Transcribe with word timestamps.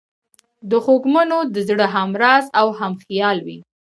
د 0.69 0.71
خوږمنو 0.83 1.39
د 1.53 1.55
زړه 1.69 1.87
همراز 1.95 2.45
او 2.59 2.67
همخیال 2.79 3.37
وي. 3.45 3.59